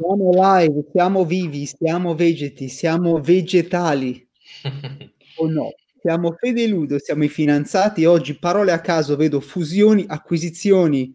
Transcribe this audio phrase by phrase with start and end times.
[0.00, 4.26] Siamo live, siamo vivi, siamo vegeti, siamo vegetali.
[5.36, 5.74] o no?
[6.00, 8.06] Siamo Fede Ludo, siamo i finanziati.
[8.06, 11.14] Oggi, parole a caso, vedo fusioni, acquisizioni.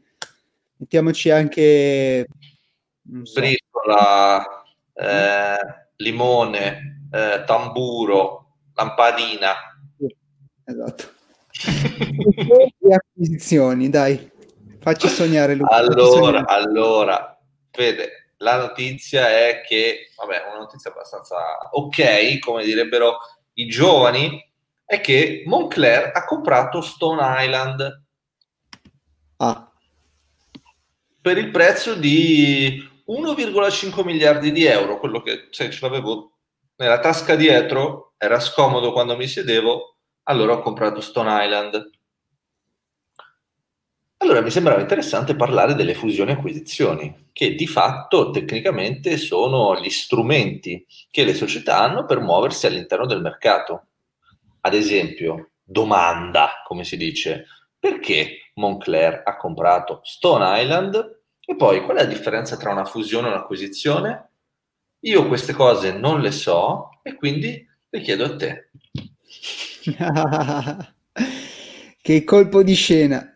[0.77, 2.27] Mettiamoci anche...
[3.23, 3.39] So.
[3.39, 4.45] Bricola,
[4.93, 5.57] eh,
[5.95, 9.53] limone, eh, tamburo, lampadina.
[10.63, 11.03] Esatto.
[12.77, 14.31] e acquisizioni, dai.
[14.79, 15.73] Facci sognare Luca.
[15.75, 16.45] Allora, sognare.
[16.47, 17.39] allora,
[17.71, 23.19] Fede, la notizia è che, vabbè, una notizia abbastanza ok, come direbbero
[23.53, 24.43] i giovani,
[24.85, 28.03] è che Moncler ha comprato Stone Island.
[29.37, 29.71] Ah.
[31.21, 36.37] Per il prezzo di 1,5 miliardi di euro, quello che se ce l'avevo
[36.77, 41.89] nella tasca dietro, era scomodo quando mi sedevo, allora ho comprato Stone Island.
[44.25, 49.91] Allora mi sembrava interessante parlare delle fusioni e acquisizioni, che di fatto tecnicamente sono gli
[49.91, 53.89] strumenti che le società hanno per muoversi all'interno del mercato.
[54.61, 57.45] Ad esempio, domanda, come si dice,
[57.77, 63.27] perché Moncler ha comprato Stone Island e poi qual è la differenza tra una fusione
[63.27, 64.29] e un'acquisizione?
[65.01, 68.71] Io queste cose non le so e quindi le chiedo a te.
[72.01, 73.29] che colpo di scena.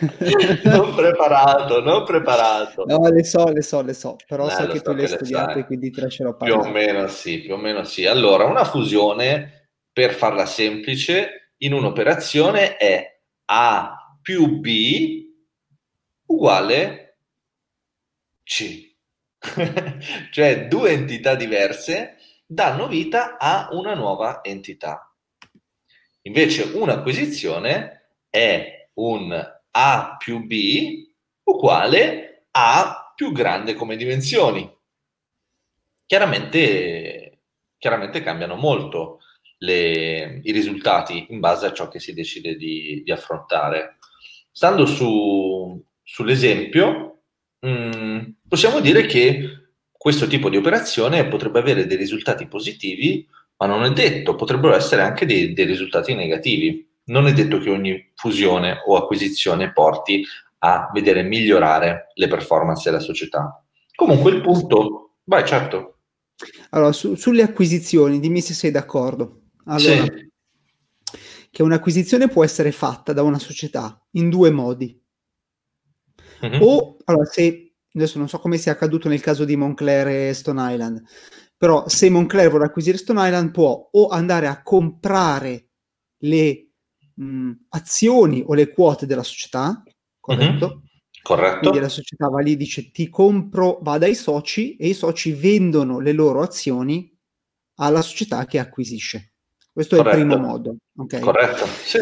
[0.64, 2.84] non preparato, non preparato.
[2.86, 5.08] No, le so, le so, le so, però eh, so che so tu le hai
[5.08, 6.60] studiate, quindi te lascerò parlare.
[6.60, 8.06] Più o meno sì, più o meno sì.
[8.06, 15.26] Allora, una fusione, per farla semplice, in un'operazione è A più B
[16.26, 17.18] uguale
[18.44, 18.86] C.
[20.32, 25.12] cioè due entità diverse danno vita a una nuova entità.
[26.22, 31.06] Invece un'acquisizione è un a più B
[31.44, 34.68] uguale A più grande come dimensioni.
[36.04, 37.42] Chiaramente,
[37.78, 39.20] chiaramente cambiano molto
[39.58, 43.98] le, i risultati in base a ciò che si decide di, di affrontare.
[44.50, 47.22] Stando su, sull'esempio,
[47.60, 48.18] mh, mm,
[48.48, 53.28] possiamo dire che questo tipo di operazione potrebbe avere dei risultati positivi,
[53.58, 57.70] ma non è detto, potrebbero essere anche dei, dei risultati negativi non è detto che
[57.70, 60.24] ogni fusione o acquisizione porti
[60.60, 63.62] a vedere migliorare le performance della società.
[63.94, 65.98] Comunque il punto, vai certo.
[66.70, 69.42] Allora, su, sulle acquisizioni, dimmi se sei d'accordo.
[69.64, 70.30] Allora, sì.
[71.50, 75.00] che un'acquisizione può essere fatta da una società in due modi.
[76.44, 76.62] Mm-hmm.
[76.62, 80.72] O, allora, se, adesso non so come sia accaduto nel caso di Moncler e Stone
[80.72, 81.02] Island,
[81.56, 85.70] però se Moncler vuole acquisire Stone Island può o andare a comprare
[86.18, 86.67] le
[87.18, 89.82] mh, azioni o le quote della società,
[90.20, 90.66] corretto?
[90.66, 90.86] Mm-hmm.
[91.20, 91.58] Corretto.
[91.58, 95.32] Quindi la società va lì e dice ti compro, va dai soci e i soci
[95.32, 97.14] vendono le loro azioni
[97.80, 99.34] alla società che acquisisce.
[99.70, 100.16] Questo Corretto.
[100.16, 100.76] è il primo modo.
[100.96, 101.20] Okay?
[101.20, 101.98] Corretto, sì.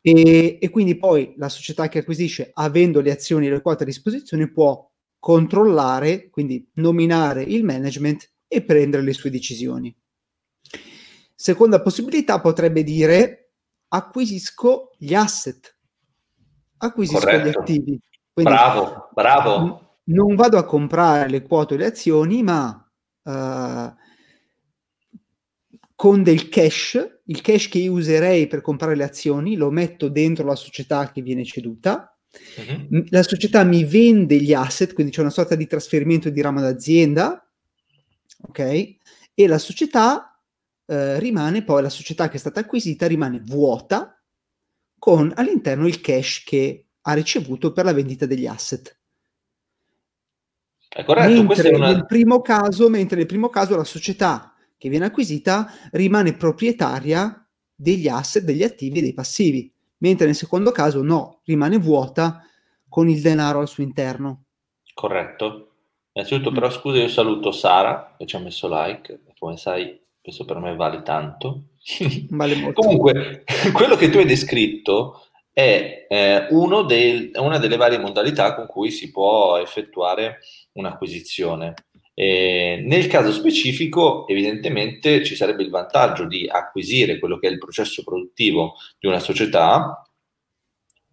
[0.00, 3.86] E, e, quindi poi la società che acquisisce, avendo le azioni e le quote a
[3.86, 9.94] disposizione, può controllare, quindi nominare il management e prendere le sue decisioni.
[11.34, 13.43] Seconda possibilità potrebbe dire
[13.94, 15.76] acquisisco gli asset,
[16.78, 17.48] acquisisco Corretto.
[17.48, 18.00] gli attivi.
[18.32, 19.98] Quindi, bravo, bravo.
[20.04, 23.94] Non vado a comprare le quote o le azioni, ma uh,
[25.94, 30.44] con del cash, il cash che io userei per comprare le azioni, lo metto dentro
[30.44, 32.18] la società che viene ceduta.
[32.56, 33.04] Uh-huh.
[33.10, 37.48] La società mi vende gli asset, quindi c'è una sorta di trasferimento di ramo d'azienda,
[38.48, 38.58] ok?
[39.32, 40.33] E la società
[40.86, 44.20] eh, rimane poi la società che è stata acquisita rimane vuota
[44.98, 48.98] con all'interno il cash che ha ricevuto per la vendita degli asset.
[50.88, 51.88] È corretto, mentre, è una...
[51.88, 58.08] nel primo caso, mentre nel primo caso la società che viene acquisita rimane proprietaria degli
[58.08, 62.46] asset, degli attivi e dei passivi, mentre nel secondo caso no, rimane vuota
[62.88, 64.44] con il denaro al suo interno.
[64.94, 65.72] Corretto.
[66.12, 70.58] Innanzitutto però scusa, io saluto Sara che ci ha messo like, come sai questo per
[70.58, 71.64] me vale tanto.
[72.30, 72.72] Vale.
[72.72, 73.44] Comunque,
[73.74, 76.46] quello che tu hai descritto è eh,
[76.86, 80.38] del, una delle varie modalità con cui si può effettuare
[80.72, 81.74] un'acquisizione.
[82.14, 87.58] E nel caso specifico, evidentemente, ci sarebbe il vantaggio di acquisire quello che è il
[87.58, 90.08] processo produttivo di una società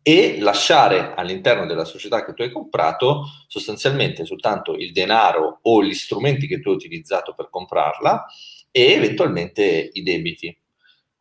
[0.01, 5.93] e lasciare all'interno della società che tu hai comprato sostanzialmente soltanto il denaro o gli
[5.93, 8.25] strumenti che tu hai utilizzato per comprarla
[8.71, 10.55] e eventualmente i debiti.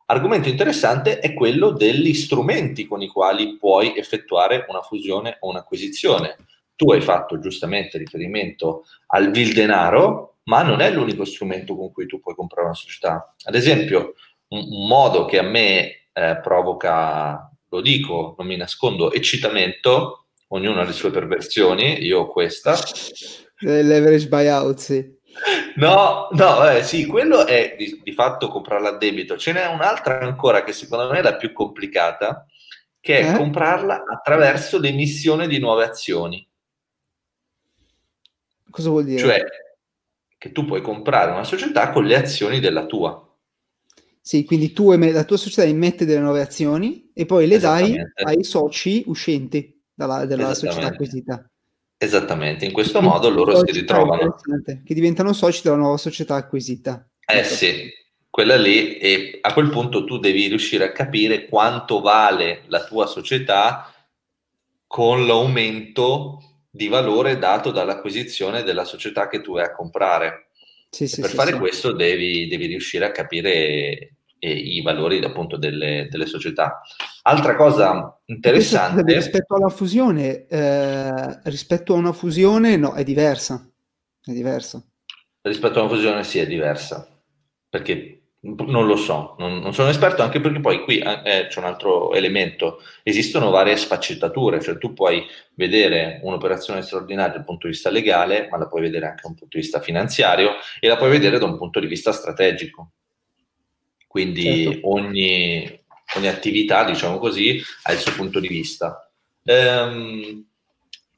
[0.05, 6.35] Argomento interessante è quello degli strumenti con i quali puoi effettuare una fusione o un'acquisizione.
[6.81, 12.07] tu hai fatto giustamente riferimento al vil denaro, ma non è l'unico strumento con cui
[12.07, 13.35] tu puoi comprare una società.
[13.43, 14.15] Ad esempio,
[14.47, 20.81] un, un modo che a me eh, provoca, lo dico, non mi nascondo, eccitamento, ognuno
[20.81, 22.75] ha le sue perversioni, io ho questa.
[23.59, 25.19] Leverage buyout, sì.
[25.75, 29.37] No, no, eh, sì, quello è di, di, fatto comprarla a debito.
[29.37, 32.45] Ce n'è un'altra ancora che secondo me è la più complicata,
[32.99, 33.37] che è eh?
[33.37, 36.47] comprarla attraverso l'emissione di nuove azioni.
[38.69, 39.19] Cosa vuol dire?
[39.19, 39.43] Cioè,
[40.37, 43.27] che tu puoi comprare una società con le azioni della tua.
[44.23, 48.43] Sì, quindi tu, la tua società emette delle nuove azioni e poi le dai ai
[48.43, 51.50] soci uscenti dalla, dalla società acquisita.
[52.03, 54.35] Esattamente, in questo modo loro si ritrovano.
[54.83, 57.07] Che diventano soci della nuova società acquisita.
[57.23, 57.91] Eh sì,
[58.27, 63.05] quella lì e a quel punto tu devi riuscire a capire quanto vale la tua
[63.05, 63.93] società
[64.87, 70.47] con l'aumento di valore dato dall'acquisizione della società che tu vai a comprare.
[70.89, 75.55] Sì, sì, per sì, fare questo devi, devi, riuscire a capire eh, i valori appunto
[75.55, 76.81] delle, delle, società.
[77.21, 79.13] Altra cosa interessante...
[79.13, 83.69] Rispetto alla fusione, eh, rispetto a una fusione no, è diversa.
[84.19, 84.83] È diversa.
[85.41, 87.07] Rispetto a una fusione sì, è diversa.
[87.69, 91.59] Perché non lo so, non, non, sono esperto anche perché poi qui eh, eh, c'è
[91.59, 95.23] un altro elemento, esistono varie sfaccettature, cioè tu puoi
[95.53, 99.35] vedere un'operazione straordinaria dal punto di vista legale, ma la puoi vedere anche da un
[99.35, 102.93] punto di vista finanziario e la puoi vedere da un punto di vista strategico.
[104.11, 104.89] Quindi certo.
[104.89, 105.83] ogni,
[106.17, 109.09] ogni, attività, diciamo così, ha il suo punto di vista.
[109.45, 110.45] Ehm,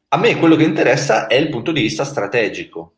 [0.09, 2.97] a me quello che interessa è il punto di vista strategico,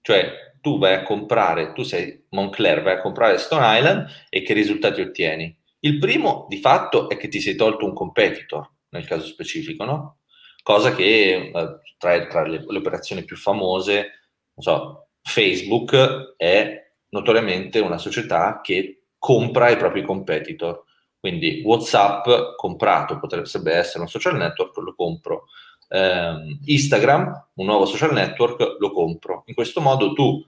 [0.00, 4.52] cioè tu vai a comprare, tu sei Moncler, vai a comprare Stone Island e che
[4.52, 5.58] risultati ottieni?
[5.80, 10.18] Il primo, di fatto, è che ti sei tolto un competitor, nel caso specifico, no?
[10.62, 13.94] Cosa che eh, tra, tra le, le, operazioni più famose,
[14.54, 20.82] non so, Facebook è notoriamente una società che compra i propri competitor.
[21.20, 22.26] Quindi WhatsApp
[22.56, 25.44] comprato, potrebbe essere un social network, lo compro.
[25.88, 29.44] Eh, Instagram, un nuovo social network, lo compro.
[29.46, 30.44] In questo modo tu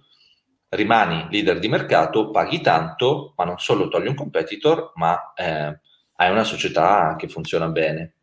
[0.70, 5.78] rimani leader di mercato, paghi tanto, ma non solo togli un competitor, ma eh,
[6.16, 8.14] hai una società che funziona bene.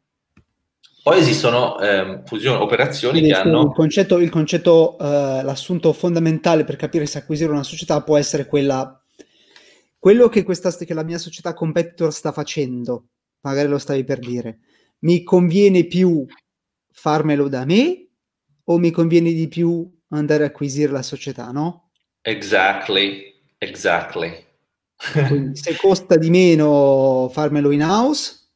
[1.02, 3.62] Poi esistono eh, fusioni, operazioni Quindi, che hanno...
[3.62, 8.48] Il concetto, il concetto eh, l'assunto fondamentale per capire se acquisire una società può essere
[8.48, 9.02] quella...
[10.02, 13.10] Quello che, questa, che la mia società competitor sta facendo,
[13.42, 14.62] magari lo stavi per dire,
[15.02, 16.26] mi conviene più
[16.92, 18.08] farmelo da me
[18.64, 21.92] o mi conviene di più andare a acquisire la società, no?
[22.22, 24.34] Exactly, exactly.
[25.28, 28.50] Quindi se costa di meno farmelo in house,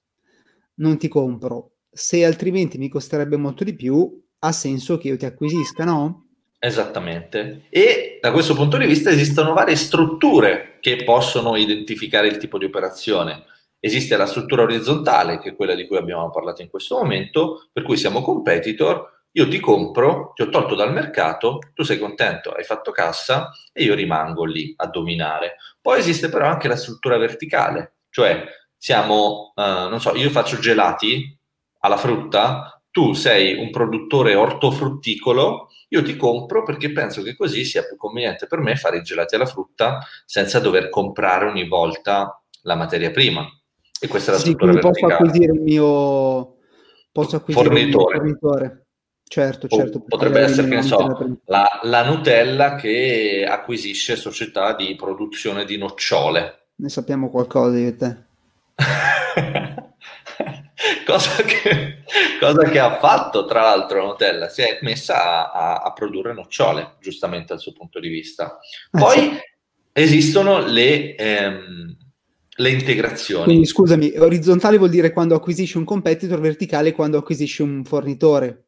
[0.78, 1.74] non ti compro.
[1.92, 6.26] Se altrimenti mi costerebbe molto di più, ha senso che io ti acquisisca, no?
[6.58, 7.66] Esattamente.
[7.70, 12.66] E da questo punto di vista esistono varie strutture che possono identificare il tipo di
[12.66, 13.44] operazione.
[13.80, 17.84] Esiste la struttura orizzontale, che è quella di cui abbiamo parlato in questo momento, per
[17.84, 22.64] cui siamo competitor, io ti compro, ti ho tolto dal mercato, tu sei contento, hai
[22.64, 25.58] fatto cassa e io rimango lì a dominare.
[25.80, 28.44] Poi esiste però anche la struttura verticale, cioè
[28.76, 31.38] siamo, uh, non so, io faccio gelati
[31.82, 37.84] alla frutta, tu sei un produttore ortofrutticolo, io ti compro perché penso che così sia
[37.84, 42.76] più conveniente per me fare i gelati alla frutta senza dover comprare ogni volta la
[42.76, 43.46] materia prima.
[44.00, 44.80] E questa è la sì, struttura.
[44.80, 46.56] Posso acquisire il mio,
[47.12, 48.16] posso acquisire fornitore.
[48.16, 48.86] Il mio fornitore.
[49.28, 50.00] Certo, certo.
[50.00, 56.68] Potrebbe essere, che ne so, la, la, Nutella che acquisisce società di produzione di nocciole.
[56.76, 58.18] Ne sappiamo qualcosa di te.
[61.06, 62.04] cosa, che,
[62.40, 64.50] cosa, che, ha fatto, tra l'altro, la Nutella?
[64.50, 68.58] Si è messa a, a, produrre nocciole, giustamente dal suo punto di vista.
[68.92, 69.40] Ah, Poi sì.
[69.94, 71.16] esistono le...
[71.16, 71.98] Ehm,
[72.58, 73.44] le integrazioni.
[73.44, 78.65] Quindi scusami, orizzontale vuol dire quando acquisisci un competitor, verticale quando acquisisci un fornitore.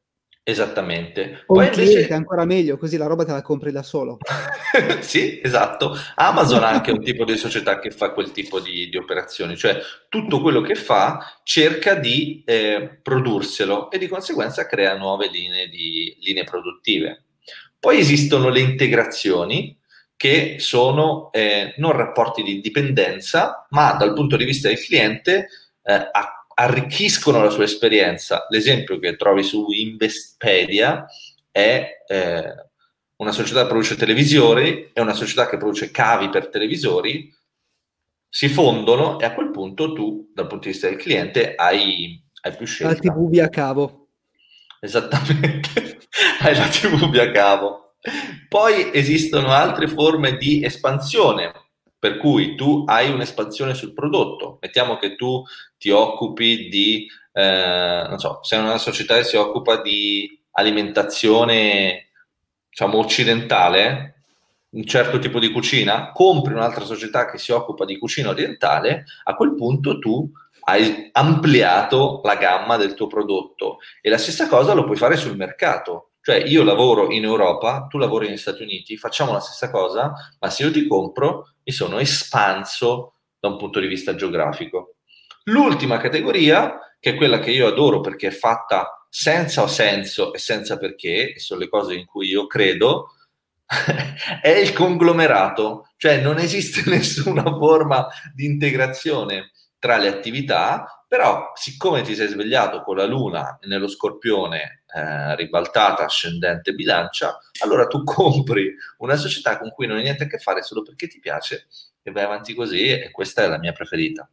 [0.50, 1.44] Esattamente.
[1.48, 1.92] O Poi un invece...
[1.92, 4.18] cliente, ancora meglio, così la roba te la compri da solo.
[5.02, 5.94] sì, esatto.
[6.16, 9.78] Amazon ha anche un tipo di società che fa quel tipo di, di operazioni, cioè
[10.08, 16.16] tutto quello che fa cerca di eh, produrselo e di conseguenza crea nuove linee, di,
[16.22, 17.26] linee produttive.
[17.78, 19.78] Poi esistono le integrazioni
[20.16, 25.50] che sono eh, non rapporti di dipendenza, ma dal punto di vista del cliente
[25.84, 28.46] eh, a arricchiscono la sua esperienza.
[28.50, 31.06] L'esempio che trovi su Investpedia
[31.52, 32.56] è eh,
[33.18, 37.34] una società che produce televisori e una società che produce cavi per televisori,
[38.30, 42.56] si fondono e a quel punto tu, dal punto di vista del cliente, hai, hai
[42.56, 42.94] più scelta.
[42.94, 44.08] La TV via cavo.
[44.80, 46.00] Esattamente.
[46.42, 47.94] hai la TV via cavo.
[48.50, 51.52] Poi esistono altre forme di espansione,
[52.00, 54.58] per cui tu hai un'espansione sul prodotto.
[54.62, 55.44] Mettiamo che tu
[55.78, 62.10] ti occupi di, eh, non so, sei una società che si occupa di alimentazione,
[62.70, 64.14] diciamo, occidentale,
[64.70, 69.36] un certo tipo di cucina, compri un'altra società che si occupa di cucina orientale, a
[69.36, 70.30] quel punto tu
[70.70, 75.38] hai ampliato la gamma del tuo prodotto e la stessa cosa lo puoi fare sul
[75.38, 76.12] mercato.
[76.22, 80.50] Cioè io lavoro in Europa, tu lavori negli Stati Uniti, facciamo la stessa cosa, ma
[80.50, 84.96] se io ti compro mi sono espanso da un punto di vista geografico.
[85.44, 90.78] L'ultima categoria, che è quella che io adoro perché è fatta senza senso e senza
[90.78, 93.10] perché, sono le cose in cui io credo,
[94.42, 102.02] è il conglomerato, cioè non esiste nessuna forma di integrazione tra le attività, però siccome
[102.02, 108.74] ti sei svegliato con la luna nello scorpione eh, ribaltata, ascendente, bilancia, allora tu compri
[108.98, 111.68] una società con cui non hai niente a che fare solo perché ti piace
[112.02, 114.28] e vai avanti così e questa è la mia preferita.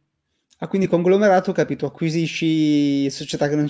[0.59, 3.69] Ah, quindi conglomerato, capito, acquisisci società che non...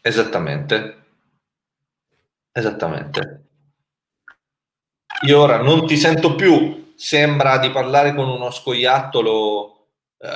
[0.00, 1.04] Esattamente.
[2.52, 3.44] Esattamente.
[5.26, 10.28] Io ora non ti sento più, sembra di parlare con uno scoiattolo eh,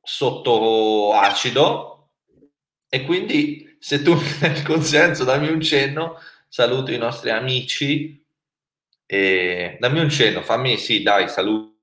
[0.00, 2.10] sotto acido
[2.88, 6.18] e quindi se tu mi dai il consenso dammi un cenno,
[6.48, 8.24] saluto i nostri amici
[9.06, 11.74] e dammi un cenno, fammi sì, dai, saluto.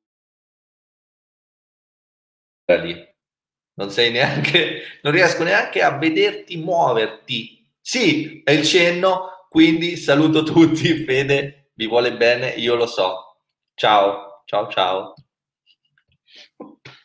[3.75, 7.65] Non sei neanche, non riesco neanche a vederti muoverti.
[7.81, 13.37] Sì, è il cenno, quindi saluto tutti, Fede vi vuole bene, io lo so.
[13.73, 15.13] Ciao, ciao, ciao.